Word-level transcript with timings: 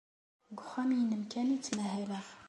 Deg 0.49 0.59
uxxam-nnem 0.63 1.23
kan 1.31 1.51
ay 1.55 1.59
ttmahaleɣ. 1.61 2.25